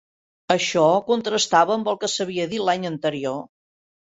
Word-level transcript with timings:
Això 0.53 0.85
contrastava 1.09 1.75
amb 1.75 1.91
el 1.93 1.99
que 2.05 2.11
s'havia 2.15 2.51
dit 2.55 2.67
l'any 2.71 2.91
anterior. 2.93 3.41